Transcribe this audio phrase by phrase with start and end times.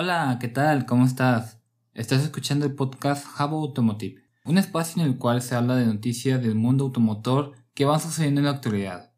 [0.00, 0.86] Hola, ¿qué tal?
[0.86, 1.58] ¿Cómo estás?
[1.92, 6.40] Estás escuchando el podcast Jabo Automotive, un espacio en el cual se habla de noticias
[6.40, 9.12] del mundo automotor que van sucediendo en la actualidad.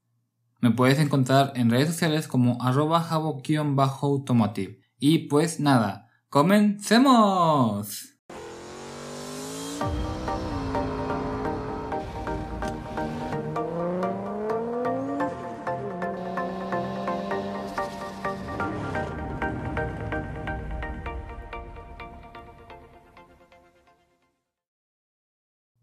[0.61, 4.81] Me puedes encontrar en redes sociales como arroba jabo-automotive.
[4.99, 8.15] Y pues nada, ¡comencemos!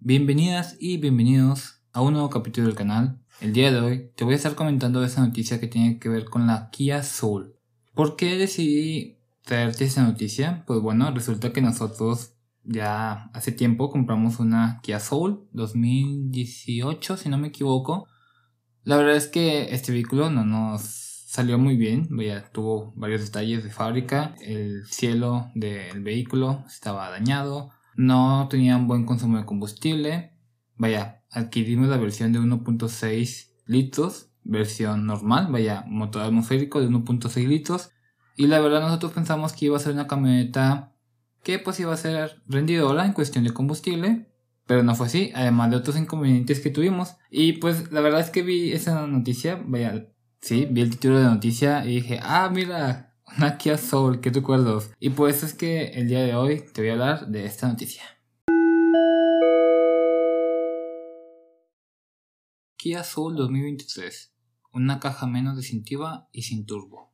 [0.10, 3.20] Bienvenidas y bienvenidos a un nuevo capítulo del canal.
[3.42, 6.24] El día de hoy te voy a estar comentando esa noticia que tiene que ver
[6.24, 7.58] con la Kia Soul.
[7.94, 10.64] ¿Por qué decidí traerte esa noticia?
[10.66, 17.38] Pues bueno, resulta que nosotros ya hace tiempo compramos una Kia Soul 2018, si no
[17.38, 18.08] me equivoco.
[18.86, 23.62] La verdad es que este vehículo no nos salió muy bien, Vaya, tuvo varios detalles
[23.62, 30.31] de fábrica, el cielo del vehículo estaba dañado, no tenía un buen consumo de combustible.
[30.76, 37.90] Vaya, adquirimos la versión de 1.6 litros, versión normal, vaya, motor atmosférico de 1.6 litros.
[38.35, 40.93] Y la verdad nosotros pensamos que iba a ser una camioneta
[41.43, 44.31] que pues iba a ser rendidora en cuestión de combustible.
[44.68, 47.15] Pero no fue así, además de otros inconvenientes que tuvimos.
[47.31, 50.07] Y pues la verdad es que vi esa noticia, vaya,
[50.41, 54.30] sí, vi el título de la noticia y dije, ah, mira, una Kia Soul, qué
[54.30, 54.92] recuerdos.
[55.00, 58.04] Y pues es que el día de hoy te voy a hablar de esta noticia.
[62.78, 64.34] Kia Soul 2023.
[64.72, 67.14] Una caja menos distintiva y sin turbo.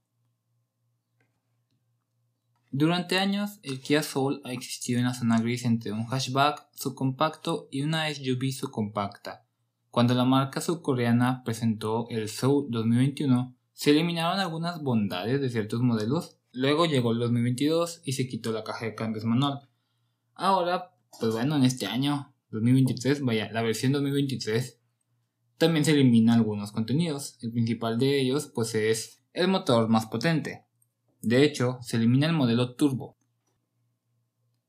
[2.72, 7.68] Durante años, el Kia Soul ha existido en la zona gris entre un hatchback subcompacto
[7.72, 9.46] y una SUV subcompacta.
[9.92, 16.38] Cuando la marca surcoreana presentó el Soul 2021, se eliminaron algunas bondades de ciertos modelos,
[16.54, 19.68] luego llegó el 2022 y se quitó la caja de cambios manual.
[20.36, 24.80] Ahora, pues bueno, en este año, 2023, vaya, la versión 2023,
[25.58, 27.38] también se elimina algunos contenidos.
[27.42, 30.64] El principal de ellos, pues es el motor más potente.
[31.22, 33.18] De hecho, se elimina el modelo turbo.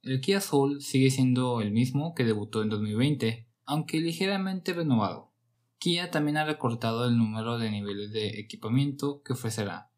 [0.03, 5.34] El Kia Soul sigue siendo el mismo que debutó en 2020, aunque ligeramente renovado.
[5.79, 9.91] Kia también ha recortado el número de niveles de equipamiento que ofrecerá,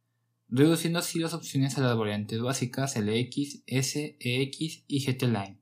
[0.49, 5.61] reduciendo así las opciones a las variantes básicas LX, S, EX y GT Line.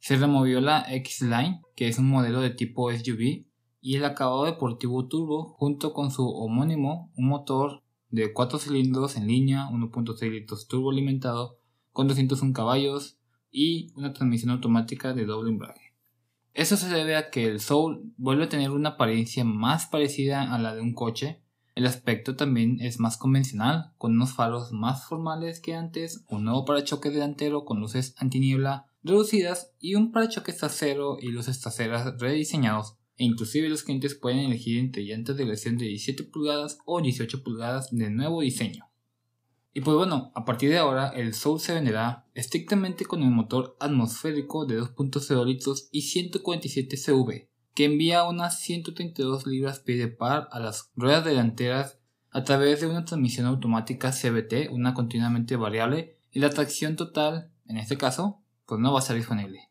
[0.00, 3.46] Se removió la X-Line, que es un modelo de tipo SUV,
[3.80, 9.26] y el acabado deportivo turbo junto con su homónimo, un motor de 4 cilindros en
[9.26, 11.58] línea, 1.6 litros turbo alimentado
[11.92, 13.18] con 201 caballos
[13.50, 15.83] y una transmisión automática de doble embrague.
[16.54, 20.58] Eso se debe a que el Soul vuelve a tener una apariencia más parecida a
[20.60, 21.40] la de un coche.
[21.74, 26.64] El aspecto también es más convencional, con unos faros más formales que antes, un nuevo
[26.64, 32.98] parachoque delantero con luces antiniebla reducidas y un parachoque trasero y luces traseras rediseñados.
[33.16, 37.42] E inclusive los clientes pueden elegir entre llantas de versión de 17 pulgadas o 18
[37.42, 38.88] pulgadas de nuevo diseño.
[39.76, 43.76] Y pues bueno, a partir de ahora el Soul se venderá estrictamente con el motor
[43.80, 50.60] atmosférico de 2.0 litros y 147 CV, que envía unas 132 libras-pie de par a
[50.60, 51.98] las ruedas delanteras
[52.30, 57.76] a través de una transmisión automática CVT, una continuamente variable, y la tracción total, en
[57.76, 59.70] este caso, pues no va a estar disponible.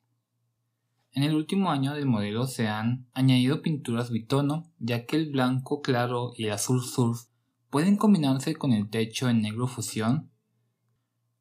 [1.13, 5.81] En el último año del modelo se han añadido pinturas bitono, ya que el blanco
[5.81, 7.27] claro y el azul surf
[7.73, 10.29] pueden combinarse con el techo en negro fusión.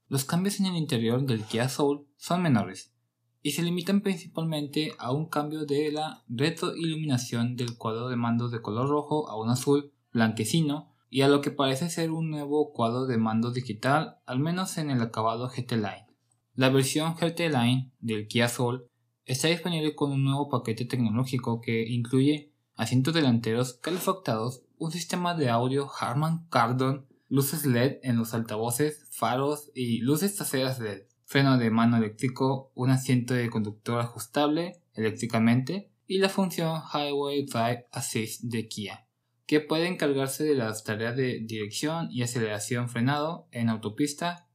[0.09, 2.95] Los cambios en el interior del Kia Soul son menores
[3.43, 8.63] y se limitan principalmente a un cambio de la retroiluminación del cuadro de mandos de
[8.63, 13.05] color rojo a un azul blanquecino y a lo que parece ser un nuevo cuadro
[13.05, 16.07] de mando digital, al menos en el acabado GT Line.
[16.55, 18.87] La versión GT Line del Kia Soul
[19.27, 22.52] está disponible con un nuevo paquete tecnológico que incluye
[22.83, 29.71] asientos delanteros calefactados un sistema de audio Harman Kardon, luces LED en los altavoces, faros
[29.75, 36.19] y luces traseras LED, freno de mano eléctrico, un asiento de conductor ajustable eléctricamente y
[36.19, 39.07] la función Highway Drive Assist de Kia,
[39.47, 44.49] que puede encargarse de las tareas de dirección y aceleración frenado en autopista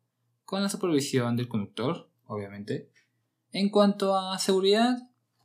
[0.43, 2.91] con la supervisión del conductor, obviamente.
[3.53, 4.97] En cuanto a seguridad,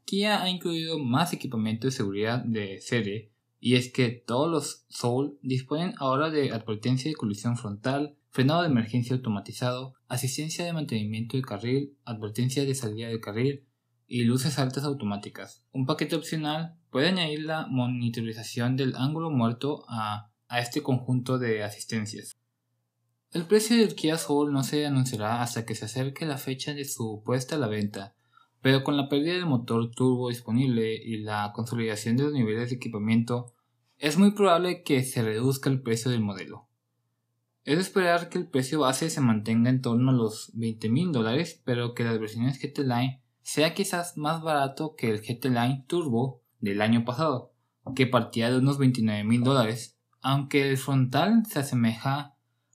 [0.05, 3.33] Kia ha incluido más equipamiento de seguridad de serie
[3.65, 8.69] y es que todos los Soul disponen ahora de advertencia de colisión frontal, frenado de
[8.69, 13.65] emergencia automatizado, asistencia de mantenimiento de carril, advertencia de salida de carril
[14.09, 15.63] y luces altas automáticas.
[15.71, 21.63] Un paquete opcional puede añadir la monitorización del ángulo muerto a, a este conjunto de
[21.63, 22.37] asistencias.
[23.31, 26.85] El precio del Kia Soul no se anunciará hasta que se acerque la fecha de
[26.85, 28.17] su puesta a la venta,
[28.63, 32.77] pero con la pérdida del motor turbo disponible y la consolidación de los niveles de
[32.77, 33.53] equipamiento,
[33.99, 36.69] es muy probable que se reduzca el precio del modelo.
[37.65, 41.13] Es de esperar que el precio base se mantenga en torno a los 20 mil
[41.13, 45.85] dólares, pero que las versiones GT Line sea quizás más barato que el GT Line
[45.87, 47.53] Turbo del año pasado,
[47.95, 52.33] que partía de unos 29 mil dólares, aunque el frontal se asemeja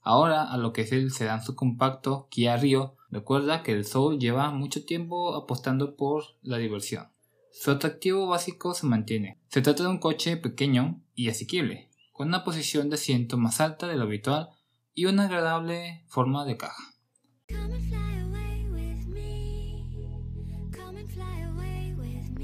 [0.08, 4.52] Ahora a lo que es el sedán subcompacto Kia Rio, recuerda que el Soul lleva
[4.52, 7.08] mucho tiempo apostando por la diversión.
[7.52, 9.40] Su atractivo básico se mantiene.
[9.48, 13.88] Se trata de un coche pequeño y asequible, con una posición de asiento más alta
[13.88, 14.50] de lo habitual
[14.94, 16.84] y una agradable forma de caja.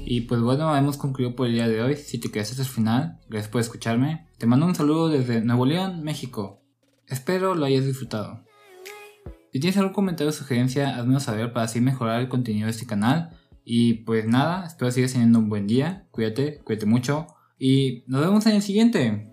[0.06, 1.96] Y pues bueno, hemos concluido por el día de hoy.
[1.96, 4.28] Si te quedaste hasta el final, gracias por escucharme.
[4.38, 6.62] Te mando un saludo desde Nuevo León, México.
[7.06, 8.44] Espero lo hayas disfrutado.
[9.54, 12.86] Si tienes algún comentario o sugerencia, hazmelo saber para así mejorar el contenido de este
[12.86, 13.30] canal.
[13.64, 16.08] Y pues nada, espero sigas teniendo un buen día.
[16.10, 17.28] Cuídate, cuídate mucho.
[17.56, 19.32] Y nos vemos en el siguiente.